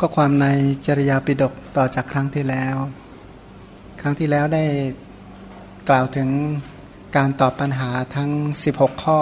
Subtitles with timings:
[0.00, 0.46] ก็ความใน
[0.86, 2.76] จริยาปิฎกต่อจากครั้งที่แล้ว
[4.00, 4.64] ครั้งที่แล้วได้
[5.88, 6.28] กล่าวถึง
[7.16, 8.30] การตอบปัญหาทั้ง
[8.70, 9.20] 16 ข้อ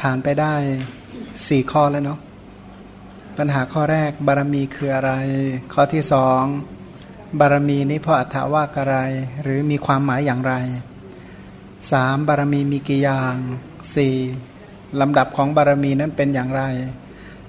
[0.00, 0.54] ผ่านไปได้
[1.12, 2.20] 4 ข้อแล้วเนาะ
[3.38, 5.12] ปัญหาข้อแรกบารมีคืออะไร
[5.72, 6.42] ข้อที่สอง
[7.40, 8.96] บารมีนี้พออัตถว่าอะไร
[9.42, 10.54] หรือมีความหมายอย่างไร
[11.40, 12.28] 3.
[12.28, 13.34] บารมีมีกี่อย่าง
[14.14, 15.00] 4.
[15.00, 16.62] ลำดับของบารมีนั้นเป็นอย่างไร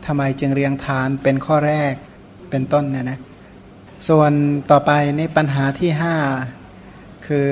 [0.06, 1.94] ทำไมจึงเรียงทานเป็นข้อแรก
[2.50, 3.20] เป็นต้นเนี่ยนะ
[4.08, 4.32] ส่วน
[4.72, 6.16] ต่อไปนี่ปัญหาที่ห้า
[7.28, 7.48] คือ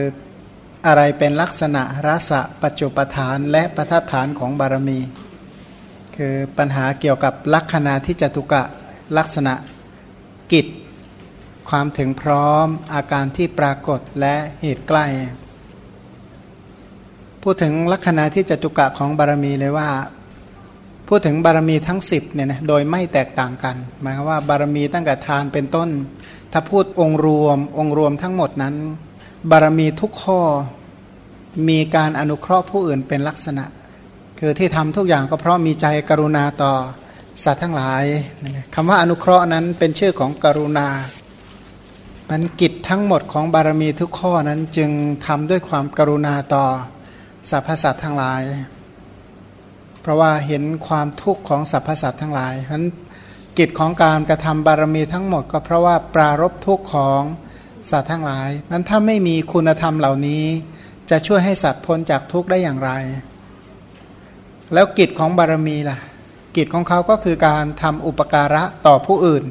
[0.88, 5.00] อะไรเป็นลักษณะรสะปัจจุปทานและประทัฐานของบารมี
[6.16, 8.64] คือปัญหาเกี่ยวกับลักษณะที่จตุกะ
[9.18, 9.54] ลักษณะ
[10.52, 10.68] กิจ
[11.70, 15.06] ความถึงพร้อมอาการที่ปรากฏและเหตุใกล้
[17.44, 19.90] พูดถึงลักษณะที่จตุกะของบารมีเลยว่า
[21.08, 25.90] พูดถึงบารมีทั้ง 10เนี่ยนะโดยไม่แตกต่างกัน หมายว่าบารมีตั้งแต่ทานเป็นต้น
[26.52, 28.76] ถ้าพูดองค์รวม องค์รวมทั้งหมดนั้น
[29.52, 30.42] บารมีทุกข้อ
[31.70, 33.66] มีการอนุเคราะห์ผู้อื่นเป็นลักษณะ
[34.40, 36.74] คือที่ทำทุกอย่างก็เพราะมีใจกรุณาต่อ
[37.44, 38.04] สัตว์ทั้งหลาย
[38.76, 40.88] คำว่าอนุเคราะห์นั้นเป็นชื่อของกรุณา
[42.30, 44.90] มันกิจทั้งหมดของบารมีทุกข้อนั้นจึง
[45.26, 46.66] ทำด้วยความกรุณาต่อ
[47.50, 48.42] สรรพสัตว์ทั้งหลาย
[50.06, 52.86] เพราะว่าเห็นความทุกข์ของสรรพสัตว์ทั้งหลายฉะนั้น
[53.58, 57.22] กิจของการกระทำบารมีทั้งหมดก็เพราะว่าปรารบทุกข์ของ
[57.92, 60.44] สัตว์ทั้งหลายนั้นถ้าไม่มีคุณธรรมเหล่านี้
[61.10, 62.92] จะช่วยให้สัตว์พ้นจากทุกข์ได้อย่างไร
[64.74, 65.98] แล้วกิจของบารมีล่ะ
[66.58, 69.46] กิจของเขาก็คือการทำอุปการะต่อผู้อื่น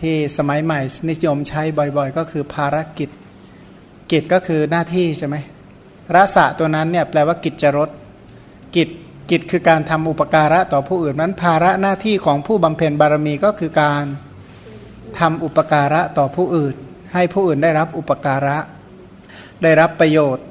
[0.00, 1.62] ที่สมัยใหม่นิยมใช้
[1.96, 3.10] บ่อยๆ ก็คือภารกิจ
[4.12, 5.36] กิจก็คือหน้าที่ใช่ไหม
[6.14, 7.90] รสะตัวนั้นเนี่ยแปลว่ากิจจรส
[8.76, 8.88] กิจ
[9.30, 14.04] กิจคือการทำอุปการะต่อผู้อื่นนั้นภาระหน้าที่ของผู้บำเพ็ญบารมีก็คือการ
[15.20, 16.74] ทำอุปการะต่อผู้อื่น
[17.14, 18.56] ให้ผู้อื่นได้รับอุปการะ
[19.62, 20.44] ได้รับประโยชน์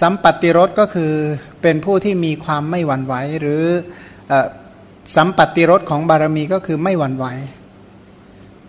[0.00, 1.12] สัมปัติรสก็คือ
[1.62, 3.62] เป็นผู้ที่มีความไม่หวั่นไหวหรือ
[5.16, 7.26] สัมปัติรสของบารมีก็คือไม่หวั่นไหว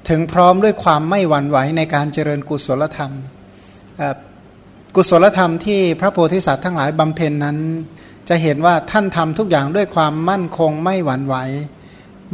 [0.10, 3.12] ถึงพร้อมด้วยความไม่หวั่นไหวในการเจริญกุศลธรรม
[4.96, 7.58] กุศลธรรมที่พระโพธิสัตว์ทั้งหลายบำเพ็ญนั้น
[8.30, 11.36] จะเห็นว่าท่านทำทุกอย่างด้วยความมั่นคงไม่หวั่นไหว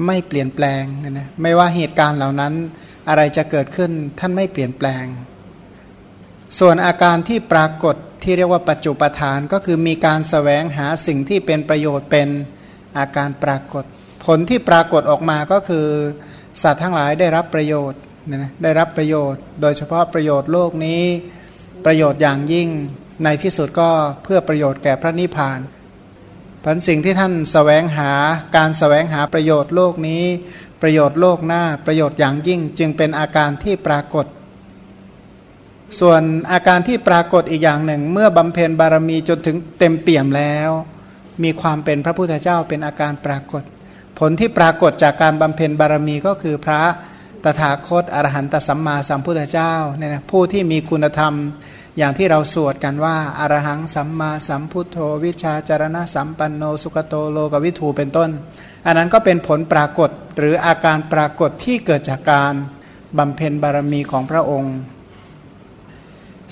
[0.06, 2.54] ไม่เปลี่ยนแปลงนะนะไม่ว่าเหตุการณ์เหล่านั้น
[3.09, 5.06] อะไรจะเกิดขึ้นท่านไม่เปลี่ยนแปลง
[6.59, 12.28] ส่วนอาการที่ปรากฏที่เรียกว่าปัจจุปทานก็คือมีการสแสวงหาสิ่งที่เป็นประโยชน์เป็น
[12.98, 13.84] อาการปรากฏ
[14.26, 15.88] ผลที่ปรากฏออกมาก็คือ
[16.64, 18.00] สัตว์ทั้งหลายได้รับประโยชน์
[18.30, 21.02] นะได้รับประโยชน์ โดยเฉพาะประโยชน์โลกนี้
[21.86, 22.70] ประโยชน์อย่างยิ่ง
[23.24, 23.90] ในที่สุดก็
[24.24, 25.59] เพื่อประโยชน์แก่พระนิพพาน
[26.66, 28.12] พันสิ่งที่ท่านสแสวงหา
[28.56, 30.24] การสแสวงหาประโยชน์โลกนี้
[30.81, 34.25] ประโยชน์โลกหน้าประโยชน์อย่างยิ่งจึงเป็นอาการที่ปรากฏ
[36.00, 36.22] ส่วน
[36.52, 40.69] อาการที่ปรากฏอีกอย่างหนึ่ง เมื่อบำเพ็ญบารมีจนถึงเต็มเปี่ยมแล้ว
[41.44, 43.63] มีความเป็นพระพุทธเจ้าเป็นอาการปรากฏ
[44.19, 46.81] ผลที่ปรากฏจากการบำเพ็ญบารมีก็คือพระ
[47.44, 51.34] ตถาคตอรหันตสัมมาสัมพุทธเจ้าเนี่ยนะผู้ที่มีคุณธรรม
[51.98, 58.30] อย่างที่เราสวดกันว่าอารหังสัมมาสัมพุทโธวิชาจารณะสัมปันโนสุขโตโลกวิทูเป็นต้น
[58.86, 62.53] อันนั้นก็เป็นผลปรากฏหรืออาการปรากฏที่เกิดจากการ
[63.18, 64.76] บำเพ็ญบารมีของพระองค์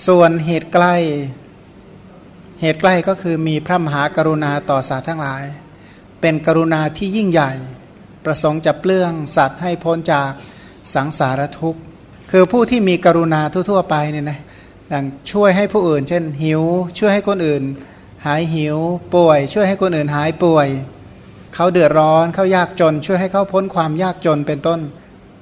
[0.07, 0.96] ส่วนเหตุใกล้
[2.62, 5.44] เหตุใกล้ก็คือมีพระมหากรุณาต่อสาทั้งหลาย
[6.22, 7.51] เป็นกรุณาที่ยิ่งใหญ่
[8.25, 10.31] ประสงค์จะเปลื้องสัตว์ให้พ้นจาก
[10.94, 11.81] สังสารทุกข์
[12.31, 14.40] คือผู้ที่มีกรุณาทั่วๆไปเนี่ยนะ
[14.91, 16.62] อย่างช่วยให้ผู้อื่น เช่นหิว
[17.00, 17.63] ช่วยให้คนอื่น
[18.25, 18.78] หายหิว
[19.16, 20.68] ป่วย ช่วยให้คนอื่นหายป่วย
[21.56, 24.80] เขาเดือดร้อนเขายากจน ช่วยให้เขาพ้นความยากจนเป็นต้น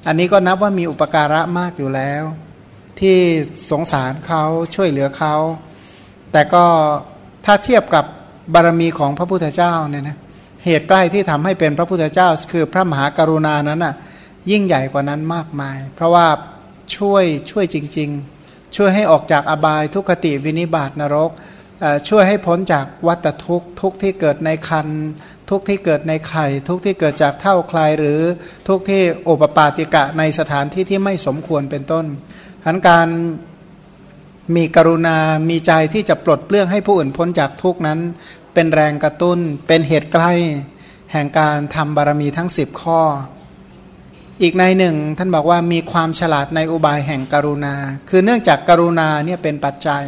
[0.08, 2.24] อันนี้ก็นับว่ามีอุปการะมากอยู่แล้ว
[3.00, 3.18] ที่
[3.72, 4.44] สงสารเขา
[4.76, 5.36] ช่วยเหลือเขา
[6.32, 6.66] แต่ก็
[7.46, 8.06] ถ้าเทียบกับ
[8.54, 10.18] บารมีของพระพุทธเจ้าเนี่ยนะ
[10.66, 13.94] เหตุใกล้ที่ทำให้เป็นพระพุทธเจ้า คือพระมหากรุณานั้นอะ
[14.52, 16.28] ยิ่งใหญ่กว่านั้นมากมาย เพราะว่า
[16.96, 18.39] ช่วยช่วยจริง ๆ
[18.76, 21.32] ช่วยให้ออกจากอบายทุกขติวินิบาตนรก
[22.10, 24.88] ช่วยให้พ้นจากวัตทุกทุกที่เกิดในคัน
[25.50, 28.22] ทุกที่เกิดในไข่ ทุกที่เกิดจากเท่าคลายหรือ
[28.68, 32.06] ทุกที่โอปปาติกะในสถานที่ที่ไม่สมควรเป็นต้น
[32.66, 33.08] หันการ
[34.56, 35.18] มีกรุณา
[35.50, 38.00] มีใจที่จะปลดเปลื้องให้ผู้อื่นพ้นจากทุกนั้น
[38.54, 40.32] เป็นแรงกระตุ้น เป็นเหตุใกล้
[41.12, 43.02] แห่งการทำบารมีทั้ง 10 ข้อ
[44.44, 47.76] อีกในหนึ่งท่านบอกว่ามีความฉลาดในอุบายแห่งกรุณา
[48.09, 50.03] คือเนื่องจากกรุณาเนี่ยเป็นปัจจัย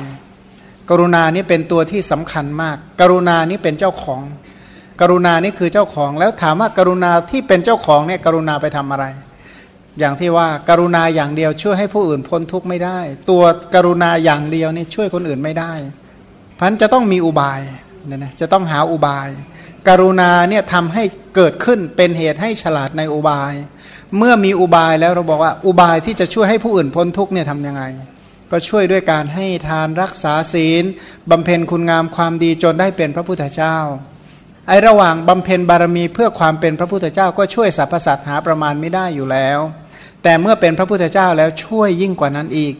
[0.89, 4.22] กรุณานี่เป็นตัวที่สำคัญมาก กรุณานี่เป็นเจ้าของ
[5.01, 9.06] กรุณานี่คือเจ้าของแล้วถามว่ากรุณาที่เป็นเจ้าของเนี่ยกรุณาไปทำอะไร
[10.00, 13.00] อย่างที่ว่าการุณาอย่างเดียวช่วยให้ผู้อื่นพ้นทุกข์ไม่ได้
[13.30, 13.44] ตัว
[13.75, 15.74] กรุณาอย่างเดียวนี่ช่วยคนอื่นไม่ได้
[16.60, 17.60] พันจะต้องมีอุบาย
[18.07, 19.30] เนี่ยนะจะต้องหาอุบาย
[19.89, 21.04] กรุณาเนี่ยทำให้
[21.36, 23.54] เกิดขึ้นเป็นเหตุให้ฉลาดในอุบาย
[24.18, 27.84] เมื่อมีอุบายแล้วเราบอกว่าอุบายที่จะช่วยให้ผู้อื่นพ้นทุกเนี่ยทำยังไง
[28.52, 30.84] ก็ช่วยด้วยการให้ทานรักษาศีล
[31.30, 33.78] บำเพ็ญคุณงามความดีจนได้เป็นพระพุทธเจ้า
[34.68, 39.60] ไอระหว่างบำเพ็ญบารมีเพื่อความเป็นพระพุทธเจ้า ก็ช่วยสรรพสัตว์หาประมาณไม่ได้อยู่แล้ว
[40.24, 42.74] แต่เมื่อเป็นพระพุทธเจ้าแล้วช่วยยิ่งกว่านั้นอีก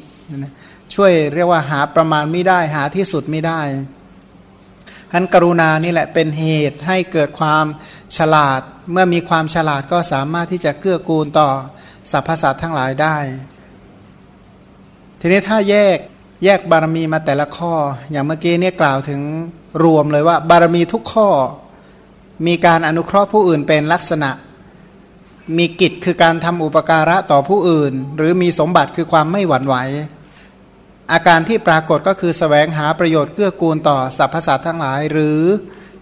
[0.96, 3.62] ช่วยเรียกว่าหาประมาณไม่ได้หาที่สุดไม่ได้
[5.12, 7.66] ท่านกรุณานี่แหละเป็นเหตุให้เกิดความ
[8.18, 8.62] ฉลาด
[8.92, 11.50] เมื่อมีความฉลาดก็สามารถที่จะเกื้อกูลต่อ
[12.12, 13.16] สรรพสัตว์ทั้งหลายได้
[15.20, 15.98] ทีนี้ถ้าแยก
[16.44, 17.74] แยกบารมีมาแต่ละข้อ
[18.12, 19.22] อย่างเมื่อกี้เนี่ยกล่าวถึง
[19.84, 21.30] รวมเลยว่า บารมีทุกข้อ
[22.48, 24.32] มีการอนุเคราะห์ผู้อื่นเป็นลักษณะ
[25.58, 29.76] มีกิจคือการทำอุปการะต่อผู้อื่น หรือมีสมบัติคือความไม่หวั่นไหว
[31.14, 35.42] อาการที่ปรากฏก็คือสแสวงหาประโยชน์เกื้อกูลต่อสรรพสัตว์ทั้งหลาย หรือ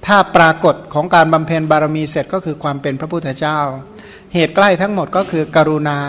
[0.06, 3.60] ถ้าปรากฏของการบำเพ็ญบารมีเสร็จก็คือความเป็นพระพุทธเจ้า
[4.34, 6.00] เหตุใกล้ทั้งหมดก็คือกรุณา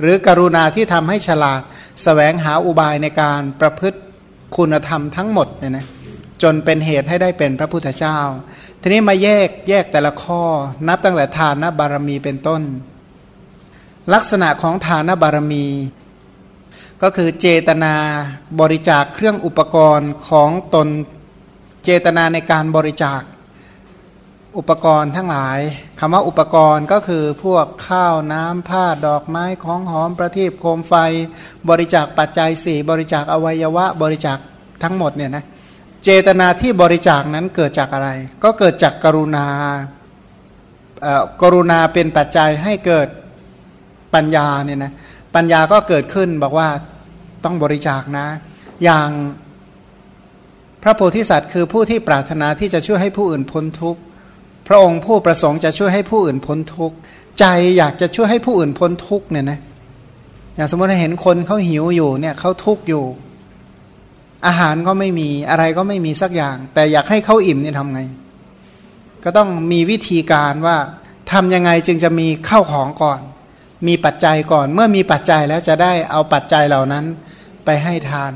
[0.00, 1.64] หรือกรุณาที่ทำให้ฉลาดส
[2.02, 3.98] แสวงหาอุบายในการประพฤติ
[4.56, 5.86] คุณธรรมทั้งหมดเนี่ยนะ
[6.42, 8.18] จนเป็นเหตุให้ได้เป็นพระพุทธเจ้า
[8.80, 10.42] ทีนี้มาแยกแยกแต่ละข้อ
[10.88, 12.62] นับตั้งแต่ทานบารมีเป็นต้น
[14.14, 15.64] ลักษณะของทานบารมี
[17.02, 17.94] ก็คือเจตนา
[18.60, 20.88] บริจาคเครื่องอุปกรณ์ของตน
[21.84, 23.22] เจตนาในการบริจาค
[24.58, 25.58] อุปกรณ์ทั้งหลาย
[25.98, 30.94] คำว่าอุปกรณ์ก็คือพวกข้าวน้ำผ้าดอกไม้ของหอมประทีปโคมไฟ
[31.68, 34.38] บริจาคปัจจัยสี่บริจาคอวัยวะ บริจาค
[34.82, 35.44] ทั้งหมดเนี่ยนะ
[36.04, 38.10] เจตนาที่บริจาคนั้นเกิดจากอะไร
[38.44, 39.46] ก็เกิดจากกรุณา
[41.42, 43.08] กรุณาเป็นปัจจัยให้เกิด
[44.14, 44.92] ปัญญาเนี่ยนะ
[45.38, 46.68] ปัญญาก็เกิดขึ้นบอกว่า
[47.44, 48.26] ต้องบริจาคนะ
[48.84, 49.08] อย่าง
[50.82, 54.00] พระโพธิสัตว์คือผู้ที่ปรารถนาที่จะช่วยให้ผู้อื่นพ้นทุกข์
[54.68, 56.96] พระองค์ผู้ประสงค์จะช่วยให้ผู้อื่นพ้นทุกข์
[57.38, 57.44] ใจ
[57.76, 59.58] อยากจะช่วยให้ผู้อื่นพ้นทุกข์เนี่ยนะ
[60.54, 63.04] อย่างสมมติเห็นคนเขาหิวอยู่เนี่ยเขาทุกข์อยู่
[64.46, 68.00] อาหารก็ไม่มีอะไรก็ไม่มีสักอย่าง แต่อยากให้เขาอิ่มเนี่ยทำไง
[69.24, 70.76] ก็ต้องมีวิธีการว่า
[71.32, 73.20] ทำยังไงจึงจะมีข้าวของก่อน
[73.86, 77.04] มีปัจจัยก่อน เมื่อมีปัจจัยแล้วจะได้เอาปัจจัยเหล่านั้น
[77.64, 78.32] ไปให้ทาน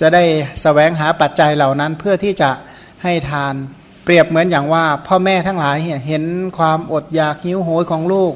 [0.00, 2.50] จะได้สแสวงหาปัจจัยเหล่านั้นเพื่อที่จะ
[3.02, 3.54] ให้ทาน
[4.04, 5.76] เปรียบเหมือนอย่างว่า พ่อแม่ทั้งหลาย
[6.06, 6.24] เห็น
[6.58, 8.34] ความอดอยากหิวโหยของลูก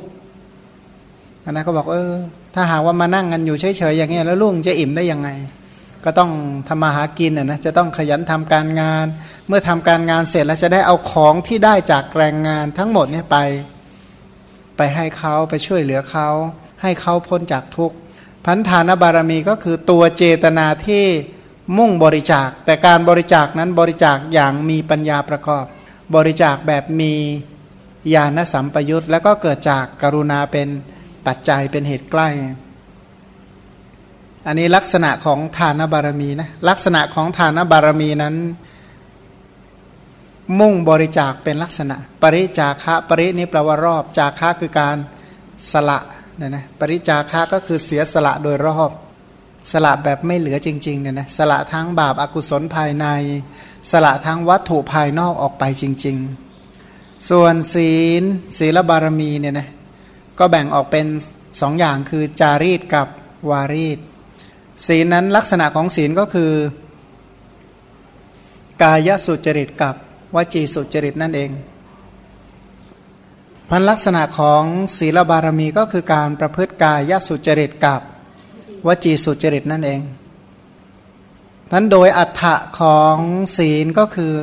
[1.45, 2.13] อันนั้นก็บอกเออ
[2.55, 5.29] ถ้าหากว่ามานั่งกันอยู่เฉยๆอย่างเงี้ยแล้วลูกจะอิ่มได้ยังไง
[6.05, 6.31] ก็ต้อง
[6.69, 9.07] ทำมาหากินนะจะต้องขยันทำการงาน
[9.49, 13.37] เมื่อทำการงานเสร็จแล้วจะได้เอาของที่ได้จากแรงงานทั้งหมดเนี่ยไป
[14.77, 16.29] ไปให้เขาไปช่วยเหลือเขา
[16.83, 17.97] ให้เขาพ้นจากทุกข์
[18.47, 21.05] พันธานบารมีก็คือตัวเจตนาที่
[21.79, 25.65] มุ่งบริจาค แต่การบริจาคนั้นบริจาคอย่างมีปัญญาประกอบ
[26.15, 27.13] บริจาคแบบมี
[28.15, 30.69] ญาณสัมปยุตแล้วก็เกิดจากกรุณาเป็น
[31.27, 32.29] ปัจจัยเป็นเหตุใกล้
[34.47, 38.37] อันนี้ลักษณะของทานบารมีนะลักษณะของทานบารมีนั้น
[40.61, 44.97] มุ่งบริจาคเป็นลักษณะ ปริจาคะปรินี้แปลว่ารอบ จาคะคือการ
[45.73, 45.99] สละ
[46.39, 48.91] เนะนะปริจาคะก็คือเสียสละโดยรอบ
[49.73, 53.07] สละแบบไม่เหลือจริงๆเนี่ยนะสละทั้งบาปอากุศลภายใน
[53.91, 56.17] สละทั้งวัตถุภายนอกออกไปจริง
[56.73, 58.23] ๆ ส่วนศีล
[58.59, 59.69] ศีลบารมีเนี่ยนะ
[60.39, 61.07] ก็แบ่งออกเป็น
[61.61, 63.07] สองอย่างคือจารีตกับ
[63.51, 63.99] วารีต
[64.87, 66.53] ศีลนั้นลักษณะของศีลก็คือ
[68.83, 69.95] กายสุจริตกับ
[70.35, 71.51] วจีสุจริตนั่นเอง
[73.69, 74.63] พันลักษณะของ
[74.97, 78.01] ศีลบารมีก็คือการประพฤติกายสุจริตกับ
[78.87, 80.01] วจีสุจริตนั่นเอง
[81.73, 83.17] นั้นโดยอัฏฐะของ
[83.57, 84.35] ศีลก็คือ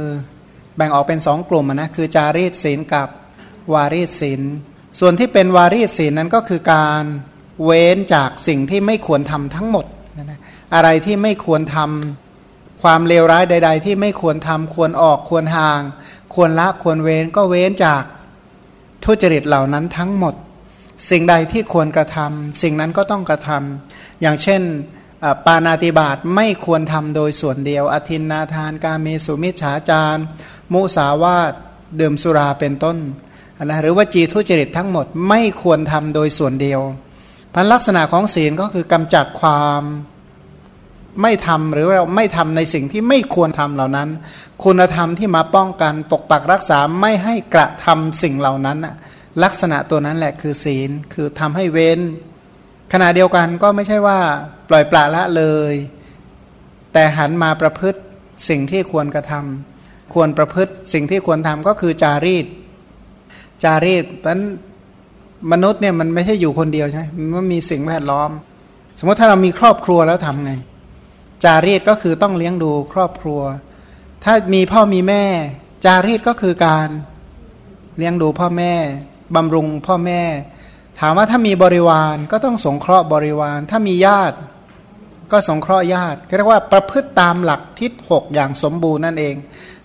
[0.76, 3.08] แบ่งออกเป็นสองกลุ่มนะคือจารีตศีลกับ
[3.74, 4.42] วารีตศีล
[5.00, 7.04] ส่วนที่เป็นวารีตศีลนั้นก็คือการ
[7.64, 9.86] เว้นจากสิ่งที่ไม่ควรทำทั้งหมด
[10.74, 12.29] อะไรที่ไม่ควรทำ
[12.82, 15.82] ความเลวร้ายใด ๆ ที่ไม่ควรทำควรออกควรห่าง
[16.34, 18.04] ควรละควรเว้นก็เว้นจาก
[19.04, 20.34] ทุจริตเหล่านั้นทั้งหมด
[21.10, 24.62] สิ่งใดที่ควรกระทำสิ่งนั้นก็ต้องกระทำอย่างเช่น
[25.46, 30.22] ปานาติบาตไม่ควรทำโดยส่วนเดียว อธินนาทานกาเมสุมิฉาจาร
[30.74, 31.52] มุสาวาต
[32.00, 32.98] ดื่มสุราเป็นต้น
[33.64, 36.82] นะหรือว่าจีทุจริตทั้งหมดไม่ควรทำโดยส่วนเดียว
[37.54, 39.82] พันลักษณะของศีลก็คือกำจัดความ
[41.22, 44.10] ไม่ทำหรือเราไม่ทำในสิ่งที่ไม่ควรทำเหล่านั้น
[44.64, 48.78] คุณธรรมที่มาป้องกันปกปักรักษาไม่ให้กระทำสิ่งเหล่านั้น
[49.44, 52.00] ลักษณะตัวนั้นแหละคือศีลคือทำให้เว้น
[52.94, 54.20] ขณะเดียวกันก็ไม่ใช่ว่า
[54.70, 55.74] ปล่อยปละละเลย
[56.94, 58.00] แต่หันมาประพฤติ
[58.50, 62.46] สิ่งที่ควรกระทำควรประพฤติสิ่งที่ควรทำก็คือจารีต
[63.64, 64.42] จารีตนั้น
[65.52, 68.30] มนุษย์เนี่ยมันไม่ใช่อยู่คนเดียวใช่ไหมมันมีสิ่งแวดล้อม
[69.00, 70.54] สมมติถ้าเรามีครอบครัวแล้วทำไง
[71.44, 73.42] จารีตก็คือต้องเลี้ยงดูครอบครัว
[74.24, 75.24] ถ้ามีพ่อมีแม่
[75.86, 76.90] จารีตก็คือการ
[77.98, 78.74] เลี้ยงดูพ่อแม่
[79.36, 80.22] บำรุงพ่อแม่
[81.00, 84.38] ถามว่าถ้ามีบริวารก็ต้องสงเคราะห์บริวาร ถ้ามีญาติ
[85.32, 89.36] ก็สงเคราะห์ญาติเรียกว่าประพฤติตามหลักทิศหกอย่างสมบูรณ์นั่นเอง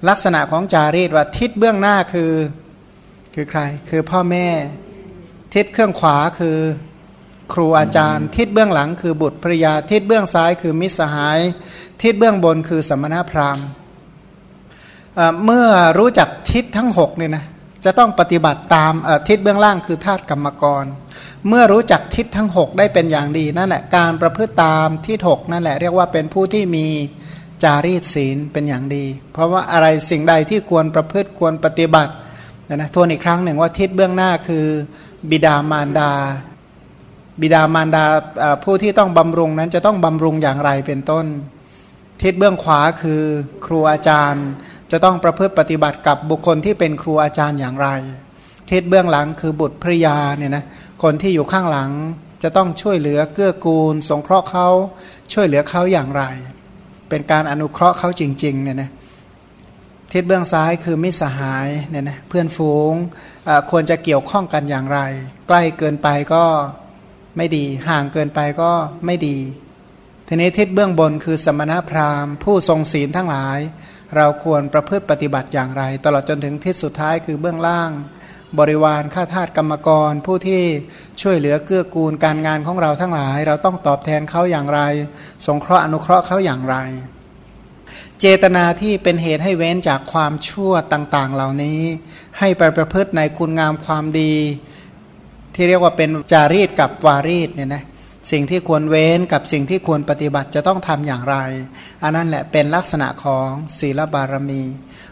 [0.09, 2.33] ลักษณะของจารีตว่าทิศเบื้องหน้าคือ
[3.35, 4.47] คือใคร คือพ่อแม่
[5.55, 6.59] ทิศเครื่องขวาคือ
[7.53, 11.39] ครูอาจารย์ทิศเบื้องหลังคือบุตรภรยาทิศเบื้องซ้ายคือมิสหาย
[12.03, 13.67] ทิศเบื้องบนคือสมณพราหมณ์
[15.45, 15.67] เมื่อ
[15.99, 17.45] รู้จักทิศทั้งหกเนี่ยนะ
[17.85, 18.93] จะต้องปฏิบัติตาม
[19.29, 20.85] ทิศเบื้องล่างคือธาตุกรรมกร
[21.49, 26.87] เมื่อรู้จักทิศทั้ง 6 ได้เป็นอย่างดีนั่นแหละการประพฤติตามทิศหกนั่นแหละ เรียกว่าเป็นผู้ที่มี
[27.63, 32.13] จารีตศีลเป็นอย่างดี เพราะว่าอะไรสิ่งใดที่ควรประพฤติควรปฏิบัติ
[32.75, 34.67] นะทวนอีกครั้งหนึ่งว่าทิศเบื้องหน้าคือ
[35.31, 36.13] บิดามารดา
[37.41, 38.05] บิดามารดา
[38.64, 41.26] ผู้ที่ต้องบำรุงนั้นจะต้องบำรุงอย่างไรเป็นต้น
[42.23, 43.23] ทิศเบื้องขวาคือ
[43.67, 44.47] ครูอาจารย์
[44.93, 47.88] จะต้องประพฤติปฏิบัติกับบุคคลที่เป็นครูอาจารย์อย่างไร
[48.71, 50.64] ทิศเบื้องหลังคือบุตรภริยาเนี่ยนะ
[51.03, 51.91] คนที่อยู่ข้างหลัง
[52.43, 54.69] จะต้องช่วยเหลือเกื้อกูล สงเคราะห์เขา
[55.33, 56.23] ช่วยเหลือเขาอย่างไร
[57.09, 58.91] เป็นการอนุเคราะห์เขาจริงๆเนี่ยนะ
[60.12, 62.93] ทิศเบื้องซ้ายคือมิสหายเนี่ยนะเพื่อนฝูง
[63.71, 64.99] ควรจะเกี่ยวข้องกันอย่างไร
[65.49, 66.45] ใกล้เกินไปก็
[67.37, 68.73] ไม่ดี ห่างเกินไปก็
[69.07, 69.37] ไม่ดี
[70.29, 73.59] ทีนี้ทิศเบื้องบนคือสมณพราหมณ์ ผู้ทรงศีลทั้งหลาย
[74.17, 77.91] เราควรประพฤติปฏิบัติอย่างไร ตลอดจนถึงที่สุดท้ายคือเบื้องล่าง
[78.59, 80.62] บริวารข้าทาสกรรมกร ผู้ที่
[81.21, 84.81] ช่วยเหลือเกื้อกูลการงานของเราทั้งหลาย เราต้องตอบแทนเขาอย่างไร
[85.47, 86.76] สงเคราะห์อนุเคราะห์เขาอย่างไร
[88.21, 91.81] เจตนาที่เป็นเหตุให้เว้นจากความชั่วต่างๆ เหล่านี้
[92.38, 94.35] ให้ไปประพฤติในคุณงามความดี
[95.55, 97.85] ที่เรียกว่าเป็นจารีตกับวารีตเนี่ยนะ
[98.33, 101.37] สิ่งที่ควรเว้นกับสิ่งที่ควรปฏิบัติจะต้องทำอย่างไร
[102.03, 104.63] อันนั้นแหละเป็นลักษณะของศีลบารมี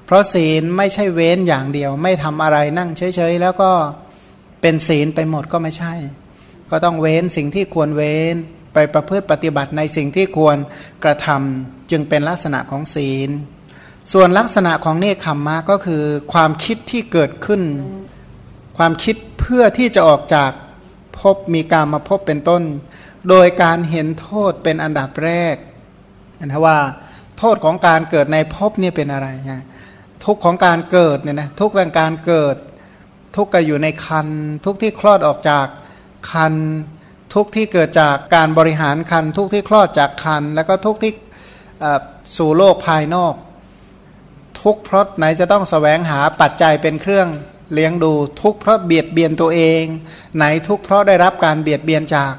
[0.06, 3.70] เพราะศีลไม่ใช่เว้นอย่างเดียว ไม่ทำอะไรนั่งเฉยๆ แล้วก็
[4.62, 5.94] เป็นศีลไปหมดก็ไม่ใช่
[6.70, 8.34] ก็ต้องเว้นสิ่งที่ควรเว้น
[8.74, 10.56] ไปประพฤติปฏิบัติในสิ่งที่ควร
[11.04, 13.30] กระทำจึงเป็นลักษณะของศีล
[14.12, 17.62] ส่วนลักษณะของเนคขมมะก็คือความคิดที่เกิดขึ้น
[18.76, 20.50] ความคิดเพื่อที่จะออกจาก
[21.20, 22.62] พบมีการมาพบเป็นต้น
[23.28, 25.56] โดยการเห็นโทษเป็นอันดับแรก
[26.44, 26.78] นะว่า
[27.38, 29.62] โทษของการเกิดในภพเนี่ยเป็นอะไรนะ
[30.24, 32.56] ทุกของการเกิดเนี่ยนะทุกเรื่องการเกิด
[33.36, 34.28] ทุกก็อยู่ในคัน
[34.64, 35.66] ทุกที่คลอดออกจาก
[36.32, 36.54] คัน
[37.34, 41.12] ทุกที่เกิดจากการบริหารคัน ทุกที่คลอดจากคัน แล้วก็ทุกที่
[42.36, 43.34] สู่โลกภายนอก
[44.62, 47.28] ทุกเพราะไหนจะต้องสแสวงหาปัจจัยเป็นเครื่อง
[47.74, 48.12] เลี้ยงดู
[48.42, 49.84] ทุกเพราะเบียดเบียนตัวเอง
[50.36, 52.32] ไหนทุกเพราะได้รับการเบียดเบียนจาก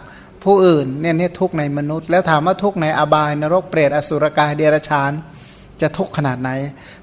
[0.43, 5.11] ผู้อื่นเนี่ยนี่ทุกในมนุษย์ แล้วถามว่าทุกในอบายนรกเปรตอสุรกายเดรัจฉาน
[5.81, 6.49] จะทุกขนาดไหน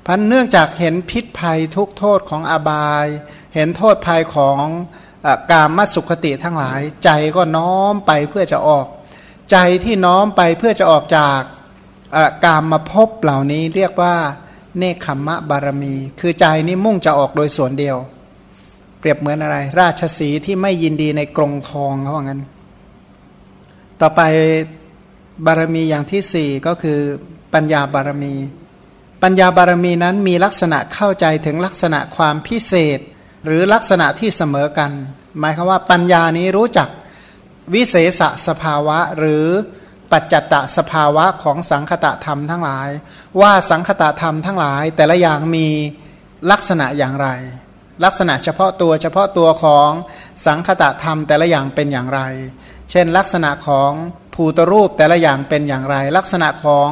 [0.07, 3.07] พันเนื่องจากเห็นพิษภัยทุกโทษของอบาย
[3.55, 4.63] เห็นโทษภัยของ
[5.53, 8.87] กามมสุขติทั้งหลาย ใจก็น้อมไปเพื่อจะออก
[9.51, 11.41] ใจที่น้อมไปเพื่อจะออกจาก
[12.45, 14.17] กามมาพบเหล่านี้เรียกว่า
[14.79, 17.97] เนคขมมะบารมี คือใจนี้มุ่งจะออกโดยส่วนเดียว
[19.01, 22.41] เปรียบเหมือนอะไร ราชสีที่ไม่ยินดีในกรงทองเขาว่างั้น
[24.01, 24.21] ต่อไป
[25.47, 26.99] บารมีอย่างที่สี่ก็คือ
[27.55, 28.35] ปัญญาบารมี
[29.23, 32.99] ปัญญาบารมีนั้นมีลักษณะเข้าใจถึงลักษณะความพิเศษ
[33.47, 34.91] หรือลักษณะที่เสมอกัน
[35.39, 36.89] หมายคือว่าปัญญานี้รู้จัก
[37.75, 39.47] วิเศษสภาวะหรือ
[40.13, 42.89] ปัจจัตตสภาวะของสังคตะธรรมทั้งหลาย
[43.41, 45.67] ว่าสังคตะธรรมทั้งหลาย แต่ละอย่างมี
[46.51, 47.29] ลักษณะอย่างไร
[48.05, 49.91] ลักษณะเฉพาะตัวเฉพาะตัวของ
[50.47, 52.21] สังคตะธรรมแต่ละอย่างเป็นอย่างไร
[52.91, 53.93] เช่น ลักษณะของ
[54.35, 56.89] ภูตรูปแต่ละอย่างเป็นอย่างไร ลักษณะของ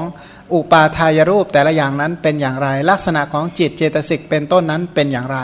[0.55, 5.39] อุปาทายรูปแต่ละอย่างนั้นเป็นอย่างไร ลักษณะของจิตเจตสิกเป็นต้นนั้นเป็นอย่างไร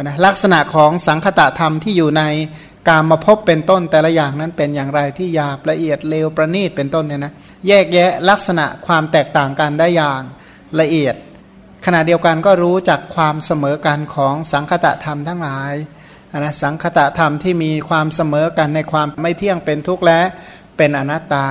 [0.00, 2.22] นะลักษณะของสังคตะธรรมที่อยู่ใน
[2.88, 7.32] การมาพบเป็นต้นแต่ละอย่างนั้นเป็นอย่างไรที่หยาบละเอียดเลวประณีตเป็นต้นเนี่ยนะ
[7.68, 10.22] แยกแยะลักษณะความแตกต่างกันได้อย่าง
[10.80, 11.14] ละเอียด
[11.84, 15.74] ขณะเดียวกันก็รู้จักความเสมอกันของสังคตะธรรมทั้งหลาย
[16.38, 20.20] นะสังคตะธรรมที่มีความเสมอกันในความไม่เที่ยงเป็นทุกข์และ
[20.76, 21.46] เป็นอนัตตา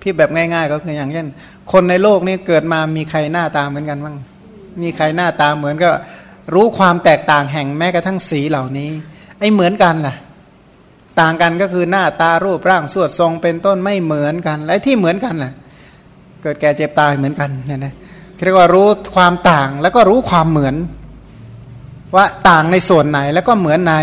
[0.00, 1.26] พี่แบบง่าย ๆ ก็คืออย่างเช่น
[1.72, 4.16] คนในโลกนี้เกิดมามีใครหน้าตาเหมือนกันบ้าง
[4.82, 5.90] มีใครหน้าตาเหมือนก็
[6.54, 8.90] รู้ความแตกต่างแห่งแม้กระทั่งสีเหล่านี้
[9.38, 10.14] ไอ้เหมือนกันล่ะ
[11.20, 15.52] ต่างกันก็คือหน้าตารูปร่างสวดทรงเป็นต้นไม่เหมือนกัน และที่เหมือนกันล่ะ
[16.42, 17.94] เกิดแก่เจ็บตายเหมือนกันเนี่ยนะ
[18.44, 20.74] เรียกว่ารู้ความต่างแล้วก็รู้ความเหมือน
[22.16, 23.94] ว่าต่างในส่วนไหนแล้วก็เหมือนใน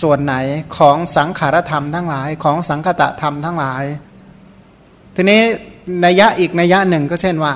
[0.00, 0.34] ส่วนไหน
[0.78, 3.84] ของสังขารธรรมทั้งหลายของสังคตะธรรมทั้งหลาย
[5.14, 5.40] ทีนี้
[6.04, 7.54] นัยยะอีกนัยยะหนึ่งก็เช่นว่า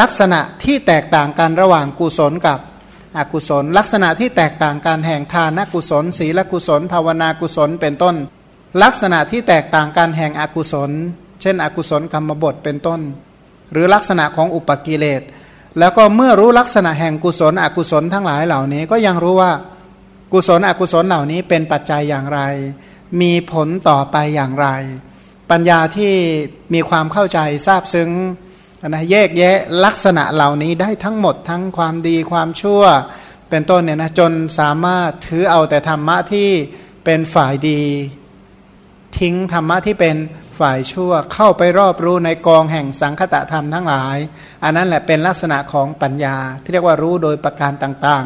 [0.00, 2.58] ลักษณะที่แตกต่างกันระหว่างกุศลกับ
[3.16, 8.16] อกุศล ลักษณะที่แตกต่างกันแห่งทานกุศล ศีลกุศล ภาวนากุศลเป็นต้น
[8.82, 10.90] ลักษณะที่แตกต่างกันแห่งอกุศล
[11.42, 13.00] เช่น อกุศลกรรมบทเป็นต้น
[13.72, 15.22] หรือลักษณะของอุปกิเลส
[15.78, 19.52] แล้วก็เมื่อรู้ลักษณะแห่งกุศลอกุศลทั้งหลายเหล่านี้ก็ยังรู้ว่า
[20.32, 22.40] กุศลอกุศลเหล่านี้เป็นปัจจัยอย่างไร
[23.20, 24.68] มีผลต่อไปอย่างไร
[25.50, 26.14] ปัญญาที่
[26.74, 28.10] มีความเข้าใจทราบซึ้ง
[28.88, 32.82] นะแยกแยะลักษณะเหล่านี้ได้ทั้งหมดทั้งความดีความชั่ว
[33.50, 36.48] เป็นต้นเนี่ยนะจนสามารถถือเอาแต่ธรรมะที่
[37.04, 37.82] เป็นฝ่ายดี
[39.18, 40.16] ทิ้งธรรมะที่เป็น
[40.58, 44.16] ฝ่ายชั่วเข้าไปรอบรู้ในกองแห่งสังคตะธรรมทั้งหลาย
[44.64, 48.24] อันนั้นแหละเป็นลักษณะของปัญญา ที่เรียกว่ารู้โดยประการต่าง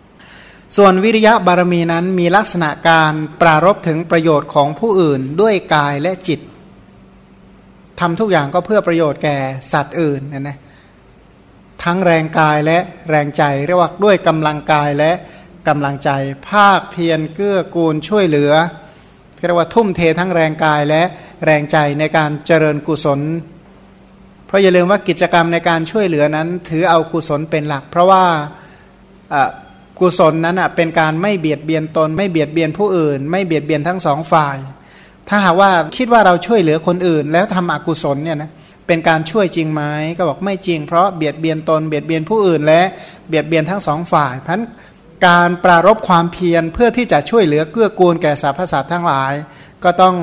[0.00, 6.40] ๆ ส่วนวิริยะบารมีนั้นมีลักษณะการปรารบถึงประโยชน์ของผู้อื่นด้วยกายและจิต
[8.00, 9.38] ทำทุกอย่างก็เพื่อประโยชน์แก่
[9.72, 10.58] สัตว์อื่นนะนะ
[11.84, 12.78] ทั้งแรงกายและ
[13.10, 15.12] แรงใจเรียกว่าด้วยกำลังกายและ
[15.68, 16.10] กำลังใจ
[16.50, 18.52] ภาคเพียรเกื้อกูลช่วยเหลือ
[19.46, 21.02] เรียกว่าทุ่มเททั้งแรงกายและ
[21.44, 23.20] แรงใจในการเจริญกุศล
[24.46, 28.24] เพราะอย่าลืมว่ากิจกรรมในการช่วยเหลือนั้น ถือเอากุศลเป็นหลัก เพราะว่า
[30.00, 34.56] กุศลนั้นเป็นการไม่เบียดเบียนตน ไม่เบียดเบียนผู้อื่น ไม่เบียดเบียนทั้งสองฝ่าย
[35.28, 38.50] ถ้าหากว่าคิดว่าเราช่วยเหลือคนอื่น แล้วทำอกุศลเนี่ยนะ
[38.86, 39.82] เป็นการช่วยจริงไหม
[40.16, 42.82] ก็บอกไม่จริง เพราะเบียดเบียนตนเบียดเบียนผู้อื่น และ
[43.28, 44.60] เบียดเบียนทั้งสองฝ่ายเพราะ
[45.26, 49.32] การปรารบความเพียรเพื่อที่จะช่วยเหลือเกื้อกูลแก่สรรพสัตว์ทั้งหลาย
[49.84, 50.16] ก็ต้อง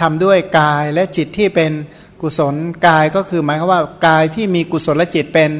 [0.00, 1.72] ทำด้วยกายและจิตที่เป็น
[2.22, 2.54] กุศล
[2.86, 5.50] กายก็คือหมายความว่ากายที่มีกุศลจิตเป็น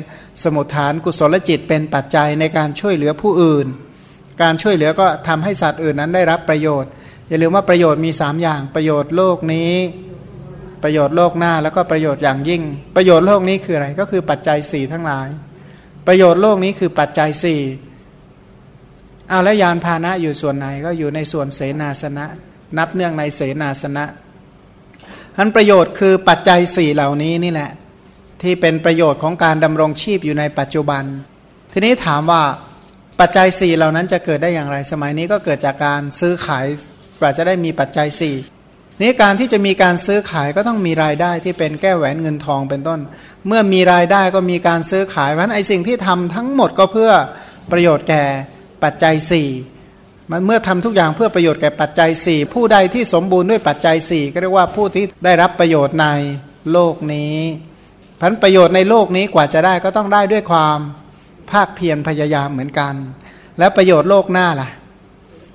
[0.42, 3.66] สมุทฐานกุศลจิตเป็นปัจจัยในการช่วยเหลือผู้อื่น
[4.42, 6.90] การช่วยเหลือก็ทำให้สัตว์อื่นนั้นได้รับประโยชน์
[7.28, 9.72] อย่าลืมว่าประโยชน์มี 3 อย่างประโยชน์โลกนี้
[10.82, 12.62] ประโยชน์โลกหน้าแล้วก็ประโยชน์อย่างยิ่ง
[12.96, 15.28] ประโยชน์โลกนี้คืออะไรก็คือปัจจัย4ทั้งหลาย
[16.06, 17.87] ประโยชน์โลกนี้คือปัจจัย4
[19.28, 22.26] เอาแล้วยานพาหนะอยู่ส่วนไหนก็อยู่ในส่วนเสนาสนะ
[22.78, 24.04] นับเนื่องในเสนาสนะ
[25.36, 27.70] ท่านประโยชน์คือปัจจัยสี่เหล่านี้นี่แหละ
[28.42, 31.04] ที่เป็นประโยชน์ของการดำรงชีพอยู่ในปัจจุบัน
[31.72, 32.42] ทีนี้ถามว่า
[33.20, 36.66] ปัจจัยสี่เหล่านั้นจะเกิดได้อย่างไร สมัยนี้ก็เกิดจากการซื้อขาย
[37.20, 38.36] กว่าจะได้มีปัจจัยสี่
[39.02, 43.00] นี้การที่จะมีการซื้อขายก็ต้องมีรายได้ที่เป็นแก้แหวนเงินทองเป็นต้น
[43.46, 47.12] เมื่อมีรายได้ก็มีการซื้อขายเพราะไอ้สิ่งที่ทำทั้งหมดก็เพื่อ
[47.72, 48.24] ประโยชน์แก่
[48.84, 49.48] ปัจจัยสี่
[50.30, 56.06] มันเมื่อทำทุกอย่างเพื่อประโยชน์แก่ปัจจัยสี่ผู้ใดที่สมบูรณ์ด้วยปัจจัยสี่ก็เรียกว่าผู้ที่ได้รับประโยชน์ใน
[56.72, 57.36] โลกนี้
[58.20, 60.78] พันประโยชน์ในโลกนี้กว่าจะได้ก็ต้องได้ด้วยความ
[61.50, 62.94] ภาคเพียรพยายามเหมือนกัน
[63.58, 64.68] แล้วประโยชน์โลกหน้าล่ะ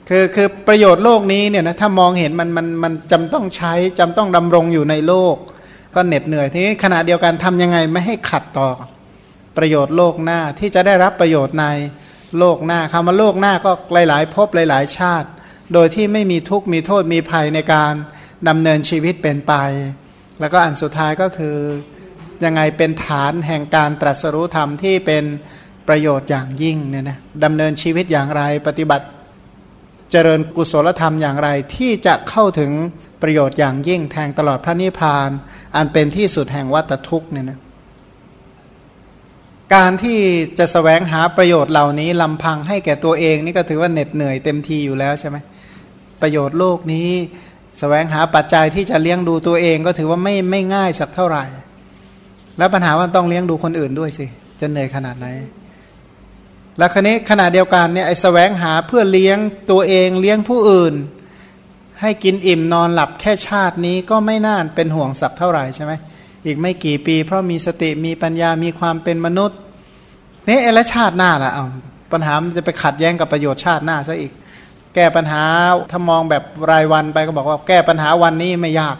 [0.09, 5.36] คือคือประโยชน์โลกนี้เนี่ยนะถ้ามองเห็นมันมันมันจำต้องใช้จำต้องดำรงอยู่ในโลก
[5.95, 8.69] ก็เหน็ดเหนื่อยทีนี้ขณะเดียวกันทำยังไงไม่ให้ขัดต่อ
[9.57, 11.65] ประโยชน์โลกหน้าที่จะได้รับประโยชน์ใน
[12.39, 15.29] โลกหน้าคำว่าโลกหน้าก็หลายๆ พบหลาย ๆ ชาติ
[15.73, 17.93] โดยที่ไม่มีทุกข์มีโทษมีภัยในการ
[18.47, 19.53] ดำเนินชีวิตเป็นไป
[20.39, 21.57] แล้วก็อันสุดท้ายก็คือ
[22.43, 25.23] ยังไงเป็นฐานแห่งการตรัสรู้ธรรมที่เป็น
[25.87, 29.05] ประโยชน์อย่างยิ่งเนี่ยนะดำเนินชีวิตอย่างไรปฏิบัติ
[30.11, 32.71] เจริญกุศลธรรมอย่างไรที่จะเข้าถึง
[33.21, 35.29] ประโยชน์อย่างยิ่งแทงตลอดพระนิพพาน
[35.75, 37.59] อันเป็นที่สุดแห่งวัตทุกเนี่ยนะ
[39.73, 40.19] การที่
[40.59, 45.38] จะสแสวงหาประโยชน์เหล่านี้ลำพังให้แก่ตัวเองนี่ก็ถือว่าเหน็ดเหนื่อยเต็มทีอยู่แล้วใช่ไหม
[46.21, 51.45] ประโยชน์โลกนี้สแสวงหาปัจจัยที่จะเลี้ยงดูตัวเองก็ถือว่าไม่ไม่ง่ายสักเท่าไหร่
[52.57, 54.25] แล้วปัญหาว่าต้องเลี้ยงดูคนอื่นด้วยสิ
[54.59, 55.27] จะเหนื่อยขนาดไหน
[56.77, 59.38] แล้วครนี้ขณะเดียวกันเนี่ยไอ้สแสวงหาเพื่อเลี้ยง
[59.71, 60.93] ตัวเองเลี้ยงผู้อื่น
[62.01, 65.93] ให้กินอิ่มนอนหลับแค่ชาตินี้ก็ไม่น่าเป็นห่วงสักเท่าไหร่ใช่ไหม
[66.45, 69.59] อีกไม่กี่ปี เพราะมีสติมีปัญญามีความเป็นมนุษย์
[70.47, 71.65] นี่เอละชาติหน้าล่ะเอา
[72.12, 74.34] ปัญหามันจะไปขัดแย้งกับประโยชน์ชาติหน้าซะอีก
[74.95, 75.43] แก้ปัญหา
[75.91, 78.95] ถ้ามองแบบรายวันไปก็บอกว่าแก้ปัญหาวันนี้ไม่ยาก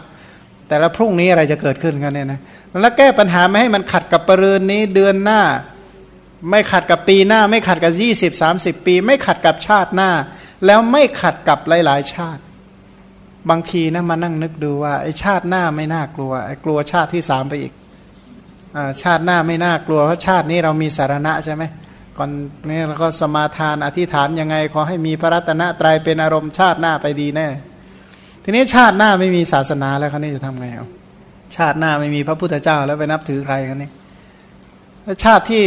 [0.68, 2.40] แต่ละพรุ่งนี้อะไรจะเกิดขึ้นกันเนี่ยนะ
[2.82, 5.40] แล้วแก้ปัญหาไม่ให้มันขัดกับปรืนนี้เดือนหน้า
[6.50, 10.10] ไม่ขัดกับปีหน้า ไม่ขัดกับยี่สิบสามสิบปี ไม่ขัดกับชาติหน้า
[10.66, 12.42] แล้วไม่ขัดกับหลาย ๆ ชาติ
[13.50, 17.72] บางทีนะมานั่งนึกดูว่าไอ้ชาติหน้าไม่น่ากลัวไอ้กลัวชาติที่สามไปอีก
[19.02, 21.62] ชาติหน้าไม่น่ากลัวเพราะชาตินี้เรามีสารณะใช่ไหม
[22.16, 22.30] ก่อน
[22.68, 27.46] นี้เราก็สมาทานอธิษฐานยังไงขอให้มีพระรัตนตรัยเป็นอารมณ์ชาติหน้าไปดีแน่
[28.44, 30.86] ทีนี้ชาติหน้าไม่มีศาสนาแล้วเขานี่จะทำไงเอา
[31.56, 33.90] ชาติหน้าไม่มีพระพุทธเจ้าแล้วไปนับถือใครกันนี่
[35.24, 35.62] ชาติที่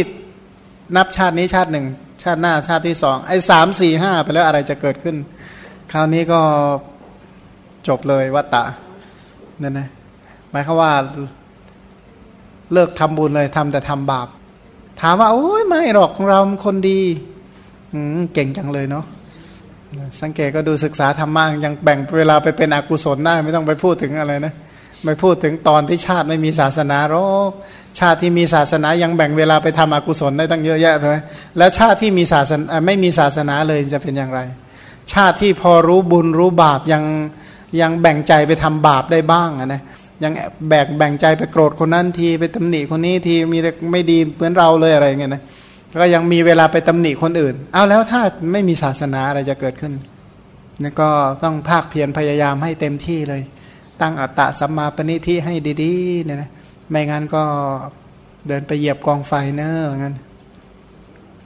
[0.96, 1.86] นับชาตินี้ชาติหนึ่ง
[2.22, 5.16] ชาติหน้าชาติที่สองไอ้สามสี่ห้าไปแล้วอะไรจะเกิดขึ้น
[5.92, 6.40] คราวนี้ก็
[7.88, 8.64] จบเลยวัตตะ
[9.62, 9.88] นั่นนะ
[10.50, 10.92] หมายความว่า
[12.72, 14.28] เลิกทำบุญเลยทำแต่ทำบาป
[15.00, 17.00] ถามว่าโอ้ยไม่หรอกของเราคนดี
[18.34, 19.04] เก่งจังเลยเนาะ
[20.22, 24.54] สังเกตก็ดูศึกษาธรรมะยังแบ่งเวลาไปเป็นอกุศลได้ไม่ต้องไปพูดถึงอะไรนะ
[25.04, 27.50] ไม่พูดถึงตอนที่ชาติไม่มีศาสนาหรอก
[27.98, 31.18] ชาติที่มีศาสนายังแบ่งเวลาไปทำอกุศลได้ตั้งเยอะแยะเลย
[31.58, 34.40] แล้วชาติที่มีศาสนาไม่มีศาสนาเลยจะเป็นอย่างไร
[35.12, 37.02] ชาติที่พอรู้บุญรู้บาปยัง
[37.80, 39.82] ยังแบ่งใจไปทำบาปได้บ้างนะ
[40.22, 40.32] ยัง
[40.68, 45.42] แบ่งแบ่งใจไปโกรธคนนั้นทีไปตำหนิคนนี้ทีมีแต่ไม่ดีเหมือนเราเลยอะไรเงี้ยนะ
[46.00, 48.20] ก็ยังมีเวลาไปตำหนิคนอื่น เอาแล้วถ้า
[48.52, 49.92] ไม่มีศาสนาอะไรจะเกิดขึ้น
[50.82, 51.08] นี่ก็
[51.42, 53.42] ต้องภาคเพียรพยายามให้เต็มที่เลย
[54.00, 56.50] ตั้งอัตตะสัมมาปณิที่ให้ดีๆเนี่ยนะ
[56.90, 57.42] ไม่งั้นก็
[58.48, 60.14] เดินไปเหยียบกองไฟเนอะงั้น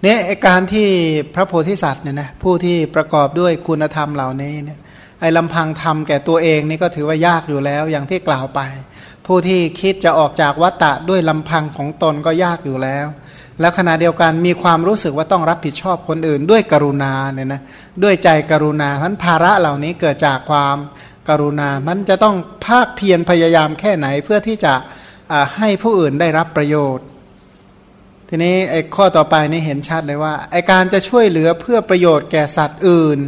[0.02, 0.88] เนี่ยการที่
[1.34, 4.78] พระโพธิสัตว์เนี่ยนะผู้ที่ประกอบด้วยคุณธรรมเหล่านี้เนี่ย
[5.22, 8.60] ไอ้ลำพังทำแก่ตัวเองนี่ก็ถือว่ายากอยู่แล้วอย่างที่กล่าวไป
[9.26, 13.06] ผู้ที่คิดจะออกจากวัตตะด้วยลำพังของตนก็ยากอยู่แล้ว
[13.60, 17.62] แล้วขณะเดียวกันมีความรู้สึกว่าต้องรับผิดชอบคนอื่น ด้วยกรุณาเนี่ยนะ
[18.02, 20.76] ด้วยใจกรุณาพันภาระเหล่านี้เกิดจากความ
[21.28, 24.74] กรุณา มันจะต้องภาคเพียรพยายามแค่ไหนเพื่อที่จะ
[25.56, 27.06] ให้ผู้อื่นได้รับประโยชน์
[28.28, 33.18] ทีนี้ไอ้ข้อต่อไปนี่เห็นชัดเลยว่าไอ้การจะช่วยเหลือเพื่อประโยชน์แก่สัตว์อื่น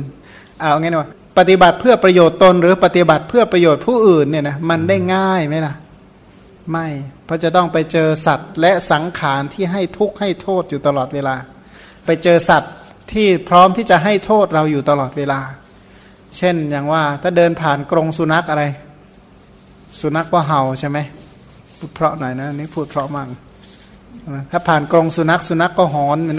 [0.59, 5.75] เอางี้นะ ปฏิบัติเพื่อประโยชน์ตน หรือปฏิบัติเพื่อประโยชน์ผู้อื่นเนี่ยนะมันได้ง่ายไหมล่ะ
[6.70, 6.87] ไม่
[7.25, 11.37] เพราะจะต้องไปเจอสัตว์ และสังขารที่ให้ทุกข์ให้โทษอยู่ตลอดเวลา
[12.05, 12.73] ไปเจอสัตว์
[13.12, 15.40] ที่พร้อมที่จะให้โทษเราอยู่ตลอดเวลา
[16.37, 18.64] เช่นอย่างว่าถ้าเดินผ่านกรงสุนัขอะไร
[20.01, 20.99] สุนัขว่าเห่าใช่ไหม
[21.79, 23.29] พูดเพราะหน่อยนะนี่พูดเพราะมั่ง
[24.51, 26.37] ถ้าผ่านกรงสุนัขสุนัขก็หอนมัน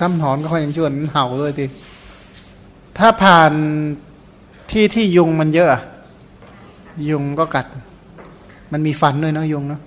[0.00, 1.64] ทำหอนก็ค่อยยังชวนเห่าด้วยที
[2.98, 3.52] ถ้าผ่าน
[4.70, 5.68] ที่ที่ยุงมันเยอะ
[7.10, 7.66] ยุงก็กัด
[8.72, 9.80] มันมีฟันด้วยเนาะยุงเนาะ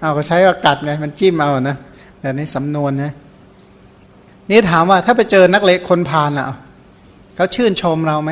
[0.00, 1.76] เอาก็ใช้ก็กัดไงมันจิ้มเอานะ
[2.18, 3.12] แต่นี้สำนวนนะ
[4.50, 6.46] นี่ถามว่าถ้าไปเจอนักเลงคนพาลอะ
[7.36, 8.30] เขาชื่นชมเราไหม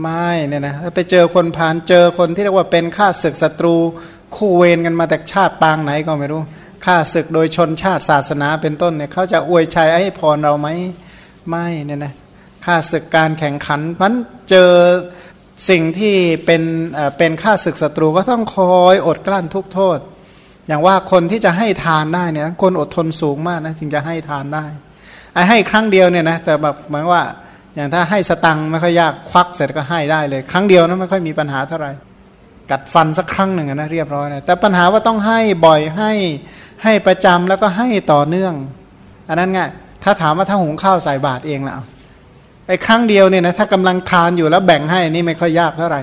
[0.00, 3.74] ไม่เนี่ยนะถ้าไปเจอคนพาลเจอคนที่เรียกว่าเป็นข้าศึกศัตรู
[4.36, 6.42] คู่เวรกันมาแต่ชาติปางไหนก็ไม่รู้
[6.84, 10.68] ข้าศึกโดยชนชาติศาสนาเป็นต้นเนี่ยเขาจะอวยชัยให้พรเราไหม
[11.48, 12.12] ไม่เนี่ยนะ
[12.66, 14.14] ค่าศึกการแข่งขันมัน
[14.50, 14.70] เจอ
[15.70, 16.62] สิ่งที่เป็น
[17.18, 19.98] เป็นค่าศึกศัตรูก็ต้องคอยอดกลั้นทุกโทษ
[20.66, 24.64] อย่างว่าคนที่จะให้ทานได้เนี่ยคนอดทนสูงมากนะจึงจะให้ทานได้
[25.32, 27.22] ไอ้ให้ครั้งเดียวเนี่ยนะแต่แบบหมายว่า
[27.74, 31.92] อย่างถ้าให้สตังค์ไม่ค่อยยากควักเสร็จก็ให้ได้เลย ครั้งเดียวนะไม่ค่อยมีปัญหาเท่าไหร่
[32.70, 36.12] กัดฟันสักครั้งหนึ่งนะเรียบร้อยนะแต่ปัญหาว่าต้องให้บ่อยให้
[36.84, 38.54] ให้ประจำแล้วก็ให้ต่อเนื่อง
[39.28, 39.60] อันนั้นไง
[40.02, 41.74] ถ้าถามว่าถ้าหุงข้าวใส่บาตรเองล่ะ
[42.68, 46.00] ไอ้ครั้งเดียวเนี่ยนะถ้ากำลังทานอยู่แล้วแบ่งให้นี่ไม่ค่อยยากเท่าไหร่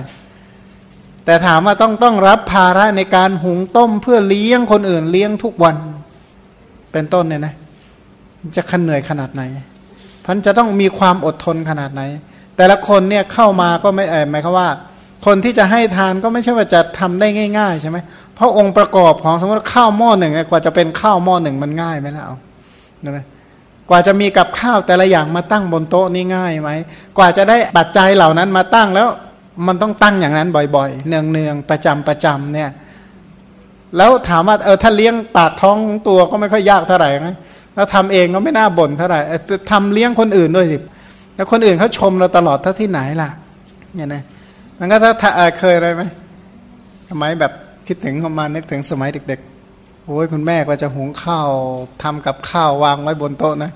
[1.24, 5.76] แต่ถามว่าต้องต้องรับภาระในการหุงต้มเพื่อเลี้ยงคนอื่นเลี้ยงทุกวัน
[6.92, 7.54] เป็นต้นเนี่ยนะ
[8.56, 9.42] จะขันเหนื่อยขนาดไหน
[10.24, 12.02] พันจะต้องมีความอดทนขนาดไหน
[12.56, 14.68] แต่ละคนเนี่ยเข้ามาก็ไม่เออหมายความว่า
[15.26, 17.98] คนที่จะให้ทานก็ไม่ใช่ว่าจะทำได้ง่าย ๆ ใช่ไหม
[18.34, 22.36] เพราะองค์ประกอบของสมมติข้าวหม้อหนึ่งกว่าจะเป็นข้าวหม้อหนึ่งมันง่ายไหมล่ะเอา
[23.02, 23.26] นะ
[23.90, 26.70] กว่าจะมีกับข้าวแต่ละอย่างมาตั้งบนโต๊ะนี่ง่ายไหม
[27.18, 29.08] กว่าจะได้ปัจจัยเหล่านั้นมาตั้งแล้ว
[29.66, 32.70] มันต้องตั้งอย่างนั้นบ่อยๆ เนืองๆ ประจำประจำเนี่ย
[33.96, 37.28] แล้วถามว่าเออถ้าเลี้ยงปากท้องตัวก็ไม่ค่อยยากเท่าไหร่ไหม
[37.74, 39.20] แล้วทำเองก็ไม่น่าบ่นเท่าไหร่
[39.70, 40.78] ทำเลี้ยงคนอื่นด้วยสิ
[41.34, 43.30] แล้วคนอื่นเขาชมเราตลอดถ้าที่ไหนล่ะ
[43.94, 44.22] เนี่ยนะ
[44.78, 46.02] มันก็ถ้าเคยอะไรไหม
[47.08, 47.52] ทำไมแบบ
[47.86, 49.53] คิดถึงประมาณนึกถึงสมัยเด็กๆ
[50.06, 51.50] โอ้ยคุณแม่ก็จะหุงข้าว
[52.02, 53.70] ทำกับข้าววางไว้บนโต๊ะนะ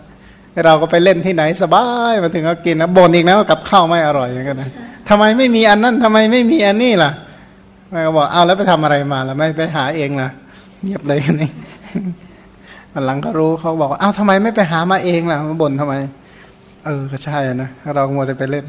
[0.65, 4.71] เราก็ไปเล่นที่ไหนสบายมาถึงก็กินนะบ่นอีกนะว่ากับข้าวไม่อร่อยอย่างเงี้ยนะ
[5.09, 7.11] ทำไมไม่มีอันนั้นทำไมไม่มีอันนี้ล่ะ
[7.91, 10.29] แม่ก็บอกเอาแล้วไปทำอะไรมาล่ะไม่ไปหาเองล่ะ
[10.83, 11.51] เงียบเลยนี่
[13.07, 15.95] หลังก็รู้เขาบอกว่าอ้าทำไมไม่ไปหามาเองล่ะมาบ่นทำไม
[16.85, 18.67] เออก็ใช่นะเราโมแต่ไปเล่น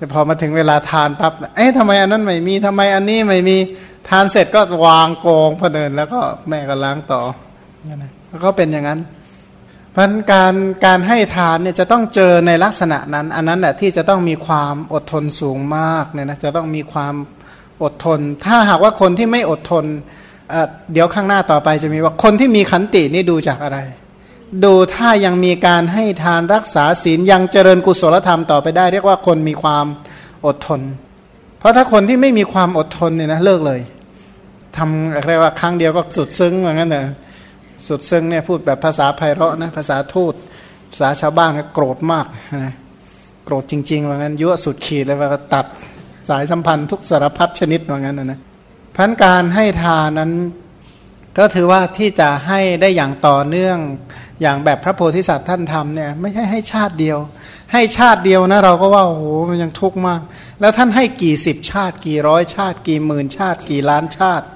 [0.00, 3.56] แต่พอมาถึงเวลาทานปั๊บเอ๊ะทำไมอันนั้นไม่มีทำไมอันนี้ไม่มี
[4.08, 7.22] ทานเสร็จก็วางโกงพอเดิน แล้วก็แม่ก็ล้างต่อ
[8.28, 9.00] แล้วก็เป็นอย่างนั้น
[9.90, 10.54] เพราะการ
[10.86, 17.14] การให้ทานเนี่ยจะต้องเจอในลักษณะนั้น อันนั้นแหละที่จะต้องมีความอดทนสูงมากเนี่ยนะจะต้องมีความ
[17.82, 19.84] อดทน ถ้าหากว่าคนที่ไม่อดทน
[20.50, 23.78] เเดี๋ยวข้างหน้าต่อไปจะมีว่าคนที่มีขันตินี่ดูจากอะไร
[24.64, 29.86] ดูถ้ายังมีการให้ทานรักษาศีลยังเจริญกุศลธรรมต่อไปได้ เรียกว่าคนมีความ
[30.46, 30.80] อดทน
[31.58, 33.80] เพราะถ้าคนที่ไม่มีความอดทนเนี่ยนะเลิกเลย
[34.76, 37.06] ทำอะไรว่าครั้งเดียวก็สุดซึ้งเหมือนกันเนอะ
[37.88, 40.34] สุดซึ้งเนี่ยพูดแบบภาษาไพเราะนะภาษาทูต
[40.90, 42.26] ภาษาชาวบ้านก็โกรธมาก
[42.66, 42.74] นะ
[43.44, 45.66] โกรธจริงๆว่างั้นยั่วสุดขีดเลยว่าตัด
[46.28, 48.38] สายสัมพันธ์ทุกสารพัดชนิดว่างั้นนะนะ
[48.96, 50.30] พันการให้ทานนั้น
[51.38, 53.78] ก็ถือว่าที่จะให้ได้อย่างต่อเนื่อง
[54.40, 57.18] อย่างแบบพระโพธิสัตว์ท่านทำเนี่ยไม่ใช่ให้ชาติเดียว
[57.72, 60.20] ให้ชาติเดียวนะเราก็ว่าโอ้โหมันยังทุกข์มาก
[60.60, 64.46] แล้วท่านให้กี่สิบชาติ กี่ร้อยชาติ กี่หมื่นชาติ กี่ล้านชาติ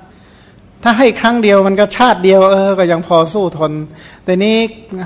[0.83, 3.73] ถ้าให้ครั้งเดียวมันก็ชาติเดียวเออก็ยังพอสู้ทน
[4.25, 4.57] แต่นี้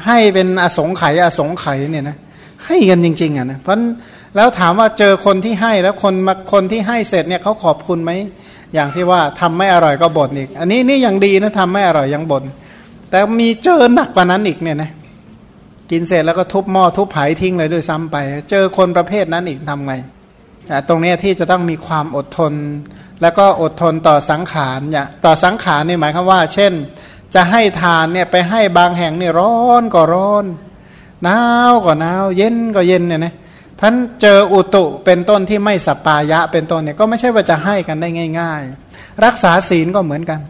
[0.07, 2.17] ให้เป็นอสงไขยอสงไขยเนี่ยนะ
[2.67, 3.79] ให้กันจริงๆอะนะเพราะ
[4.37, 8.11] แล้วถามว่าเจอคนที่ให้แล้วคนมาคนที่ให้เสร็จเนี่ยเขาขอบคุณไหม
[8.75, 12.45] อย่างที่ว่าทำไม่อร่อยก็บ่นอีก อันนี้นี่ยังดีนะทำไม่อร่อยยังบ่น
[13.11, 14.91] แต่มีเจอหนักกว่านั้นอีกเนี่ยนะ
[15.91, 18.17] กินเสร็จแล้วก็ทุบหม้อทุบไหทิ้งเลยด้วยซ้ำไป
[18.51, 19.95] เจอคนประเภทนั้นอีกทำไง
[20.89, 22.53] ตรงนี้ที่จะต้องมีความอดทน
[23.23, 26.73] แล้วก็อดทนต่อสังขารเนี่ยต่อสังขารนี่หมายความว่า เช่น
[27.35, 30.45] จะให้ทานเนี่ยไปให้บางแห่งเนี่ยร้อนก็ร้อน
[31.23, 31.39] หนา
[31.71, 33.35] วก็หนาวเย็นก็เย็นเนี่ยนะ
[33.81, 38.09] พันเจออุตุเป็นต้นที่ไม่สปายะเป็นต้นเนี่ยก็ไม่ใช่ว่าจะให้กันได้
[38.41, 38.63] ง่าย
[38.95, 40.41] ๆ รักษาศีลก็เหมือนกัน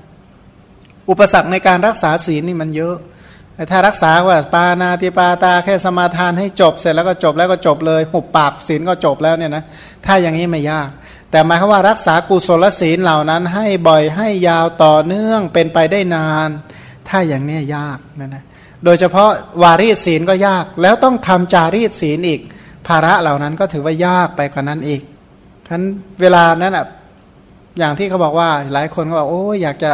[1.11, 2.97] อุปสรรคในการรักษาศีลนี่มันเยอะ
[3.55, 9.65] แต่ถ้ารักษาว่าปานาติปาตาแค่สมาทานให้จบเสร็จแล้วก็จบแล้วก็จบเลยหุบปากศีลก็จบแล้วเนี่ยนะ
[10.07, 10.89] ถ้าอย่างนี้ไม่ยาก
[11.31, 16.49] แต่หมายความว่ารักษากุศลศีลเหล่านั้น ให้บ่อยให้ยาวต่อเนื่องเป็นไปได้นาน
[17.09, 18.45] ถ้าอย่างนี้ยากนะนะ
[18.85, 19.31] โดยเฉพาะ
[19.63, 22.41] วารีศีลก็ยากแล้วต้องทำจารีศีลอีก
[22.89, 25.01] ภาระเหล่านั้นก็ถือว่ายากไปกว่านั้นอีก
[25.67, 25.85] ฉะนั้น
[26.21, 26.87] เวลานั้นอะ
[27.79, 29.93] อย่างที่เขาบอกว่าหลายคนก็บอกโอ้อยากจะ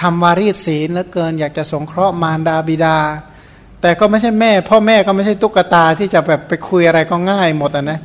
[0.00, 2.96] ทำวารีศีลแล้วเกิน อยากจะสงเคราะห์มารดาบิดา
[3.80, 7.98] แต่ก็ไม่ใช่แม่ พ่อแม่ก็ไม่ใช่ตุ๊กตาที่จะแบบไปคุยอะไรก็ง่ายหมดอะนะ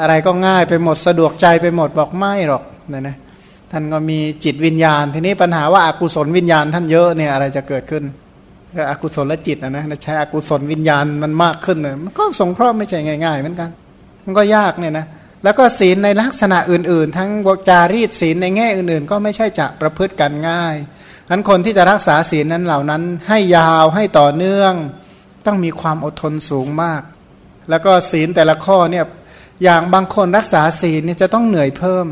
[0.00, 3.16] อะไรก็ง่ายไปหมดสะดวกใจไปหมดบอกไม่หรอกนะนะ
[3.70, 8.04] ท่านก็มีจิตวิญญาณ ทีนี้ปัญหาว่าอากุศลวิญญาณท่านเยอะเนี่ยอะไรจะเกิดขึ้น
[8.76, 13.70] ก็อกุศลและจิตนะนะใช้อกุศลวิญญาณมันมากขึ้นเนี่ยมันก็สงเคราะห์ไม่ใช่ง่าย ๆ เหมือนกัน
[14.24, 15.06] มันก็ยากเนี่ยนะ
[15.44, 20.76] แล้วก็ศีลในลักษณะอื่น ๆ ทั้งวจารีตศีลในแง่อื่น ๆ ก็ไม่ใช่จะประพฤติกันง่าย
[21.26, 24.72] ฉะนั้นคนที่จะรักษาศีลนั้นเหล่านั้น ให้ยาวให้ต่อเนื่อง
[25.46, 27.02] ต้องมีความอดทนสูงมาก
[27.70, 29.04] แล้วก็ศีลแต่ละข้อเนี่ย
[29.64, 32.06] อย่างบางคนรักษาศีลเนี่ยจะต้องเหนื่อยเพิ่ม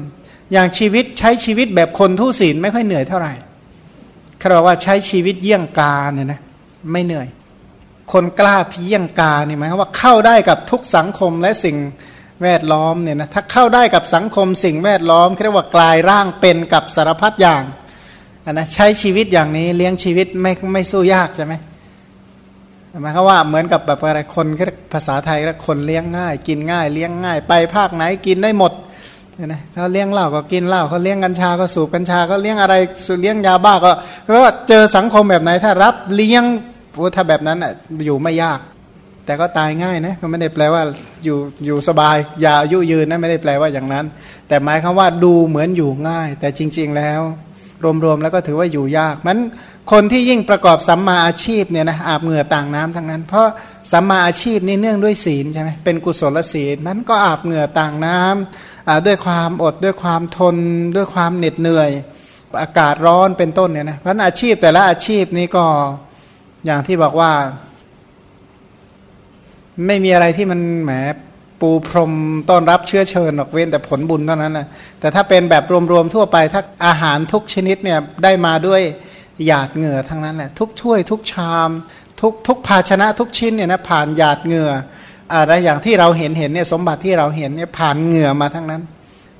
[0.53, 3.33] อย่างชีวิตใช้ชีวิตแบบคนทุศีลไม่ค่อยเหนื่อยเท่าไหร่
[4.41, 6.41] คาบอกว่าใช้ชีวิตเยี่ยงกาเนี่ยนะ
[6.93, 7.29] ไม่เหนื่อย
[8.13, 11.77] คนกล้าเพียงกาเนี่ยหมายว่าเข้าได้กับทุกสังคมและสิ่ง
[12.43, 17.63] แวดล้อมเนี่ยนะถ้าเข้าได้กับสังคมสิ่งแวดล้อมเรียกว่ากลายร่างเป็นกับสารพัดอย่าง
[18.53, 21.55] นะใช้ชีวิตอย่างนี้เลี้ยงชีวิตไม่ไม่สู้ยากใช่ไหม
[23.01, 24.47] หมายความว่าเหมือนกับแบบอะไรคน
[24.93, 28.73] ภาษาไทยคนเลี้ยงง่าย กินง่าย เลี้ยงง่าย ไปภาคไหนกินได้หมด
[29.47, 32.75] นะเขาเลี้ยงเหล้าก็กินเหล้าเขาเลี้ยงกัญชาก็สูบกัญชาก็เลี้ยงอะไร
[33.23, 33.93] เลี้ยงยาบ้าก็
[34.25, 36.45] เพราะว่าเจอสังคมแบบไหนถ้ารับเลี้ยง
[37.17, 37.73] ถ้าแบบนั้นอะ
[38.07, 38.61] อยู่ไม่ยาก
[39.25, 40.83] แต่ก็ตายง่ายนะก็ไม่ได้แปลว่า
[41.25, 44.05] อยู่อยู่สบายยาอายุยืนนะไม่ได้แปลว่าอย่างนั้น
[44.49, 47.21] แต่หมายคำว่าดูเหมือนอยู่ง่าย แต่จริง ๆแล้ว
[48.05, 49.39] รวมๆแล้วก็ถือว่าอยู่ยากมัน
[49.93, 53.47] คนที่ยิ่งประกอบสัมมาอาชีพเนี่ยนะอาบเหงื่อต่างน้ำทั้งนั้น เพราะ
[53.93, 58.68] สัมมาอาชีพนี่เนื่องด้วยศีลใช่ไหมเป็นกุศลศีลมันก็อาบเหงื่อต่างน้ำ
[59.07, 60.57] ด้วยความอดด้วยความทน
[60.97, 61.91] ด้วยความเหน็ดเหนื่อย
[62.63, 65.65] อากาศร้อนเป็นต้นเนี่ยนะเพราะอาชีพแต่ละอาชีพนี้ก็
[66.67, 67.33] อย่างที่บอกว่า
[69.87, 70.93] ไม่มีอะไรที่มันแหม
[71.61, 72.13] ปูพรม
[72.51, 74.67] ต้อนรับเชื้อเชิญหรอกเว้นแต่ผลบุญเท่านั้นนะ
[75.01, 78.83] แต่ถ้าเป็นแบบรวมๆทั่วไปถ้าอาหารทุกชนิดเนี่ยได้มาด้วย
[79.47, 81.71] หยาดเหงื่อทั้งนั้นแหละทุกถ้วยทุกชาม
[82.21, 84.71] ทุกทุกภาชนะทุกชิ้นเนี่ยนะผ่านหยาดเหงื่อ
[85.35, 88.83] อะไรอย่างที่เราเห็นเห็นเนี่ยสมบัติที่เราเห็นเนี่ยผ่านเหงื่อมาทั้งนั้น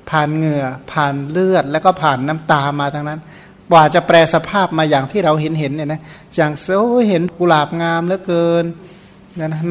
[0.09, 3.19] ผ่านเหงื่อผ่านเลือดแล้วก็ผ่านน้ำตามาทั้งนั้น
[3.71, 6.01] กว่าจะแปลสภาพมาอย่างที่เราเห็นเห็นเนี่ยนะ
[6.35, 8.65] อย่างโอ้เห็นกุหลาบงามเหลือเกิน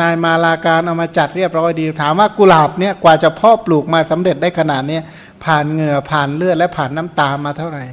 [0.01, 4.99] นายมาลาการเอามาจัดเรียบร้อยดี ถามว่ากุหลาบเนี่ยกว่าจะพาะปลูกมาสำเร็จได้ขนาดนี้
[5.45, 7.85] ผ่านเหงื่อผ่านเลือดและผ่านน้ำตามาเท่าไหร่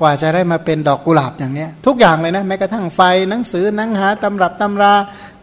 [0.00, 4.94] กว่าจะได้มาเป็นดอกกุหลาบอย่างนี้ทุกอย่างเลยนะแม้กระทั่งไฟหนังสือหนังหาตำรับตำรา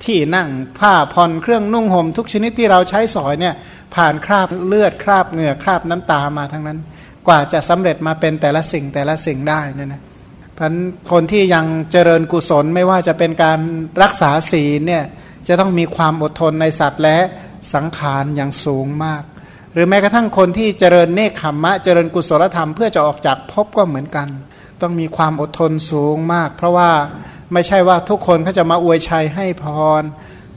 [0.05, 0.47] ที่นั่ง
[0.79, 3.55] ผ้าผ่อนเครื่องนุ่งห่มทุกชนิดที่เราใช้สอยเนี่ย
[3.95, 6.79] ผ่านคราบเลือดคราบเหงื่อคราบน้ำตามาทั้งนั้น
[7.27, 10.01] กว่าจะสำเร็จมาเป็นแต่ละสิ่งแต่ละสิ่งได้นี่ยนะ
[10.57, 10.73] พัน
[11.11, 13.59] คนที่ยังเจริญกุศลไม่ว่าจะเป็นการ
[14.03, 15.03] รักษาศีลเนี่ย
[15.47, 17.17] จะต้องมีความอดทนในสัตว์และ
[17.73, 19.23] สังขารอย่างสูงมาก
[19.73, 24.27] หรือแม้กระทั่งคนที่เจริญเนคขมมะ เจริญกุศลธรรมเพื่อจะออกจากภพก็เหมือนกัน
[24.81, 26.91] ต้องมีความอดทนสูงมาก เพราะว่า
[27.53, 29.65] ไม่ใช่ว่าทุกคนเขาจะมาอวยชัยให้พ
[30.01, 30.03] ร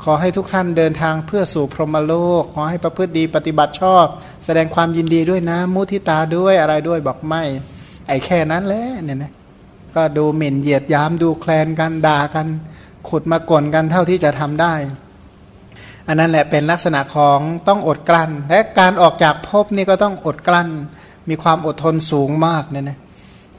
[0.02, 4.06] ขอให้ทุกท่านเดินทางเพื่อสู่พรหมโลก ขอให้ประพฤติดีปฏิบัติชอบ
[4.44, 7.42] แสดงความยินดีด้วยนะ มุทิตาด้วยอะไรด้วยบอกไม่
[8.08, 9.32] ไอ้แค่นั้นแหละเนี่ยนะ
[9.94, 12.46] ก็ดูหมิ่นเหยียดยามดูแคลนกันด่ากัน
[13.08, 14.74] ขุดมากลกันเท่าที่จะทำได้
[16.08, 17.38] อันนั้นแหละเป็นลักษณะของ
[17.68, 20.68] ต้องอดกลั้น และการออกจากภพนี่ก็ต้องอดกลั้น
[21.28, 22.98] มีความอดทนสูงมากเนี่ยนะ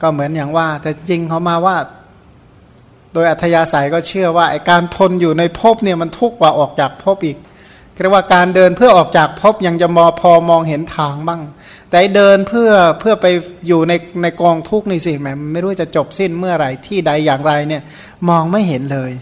[0.00, 1.76] ก็เหมือนอย่างว่า แต่จริงเขามาว่า
[3.12, 7.38] โดยอัธยาศัยก็เชื่อว่าไอการทนอยู่ในภพเนี่ยมันทุกข์กว่าออกจากภพอีก
[8.02, 11.42] เรียกว่าการเดินเพื่อออกจากภพยังจะมอพอมองเห็นทางบ้าง
[11.90, 13.26] แต่เดินเพื่อเพื่อไป
[13.66, 17.82] อยู่ในในกองทุกข์นี่สิแหมไม่รู้จะจบสิ้นเมื่อไหร่ที่ใดอย่างไรเนี่ย
[18.28, 19.12] มองไม่เห็นเลย